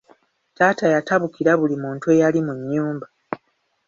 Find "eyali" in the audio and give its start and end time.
2.13-2.39